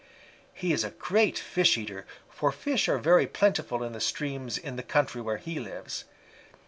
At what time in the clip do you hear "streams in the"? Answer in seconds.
3.99-4.81